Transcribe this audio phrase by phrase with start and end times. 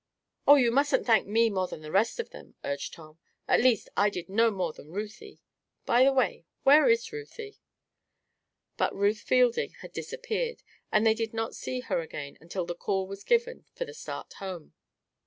[0.47, 3.19] "Oh, you mustn't thank me more than the rest of them," urged Tom.
[3.47, 5.39] "At least, I did no more than Ruthie.
[5.85, 7.59] By the way, where is Ruthie?"
[8.77, 13.05] But Ruth Fielding had disappeared, and they did not see her again until the call
[13.05, 14.73] was given for the start home.